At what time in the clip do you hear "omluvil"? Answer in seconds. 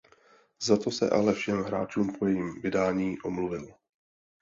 3.21-3.67